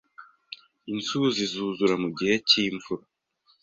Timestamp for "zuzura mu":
1.53-2.09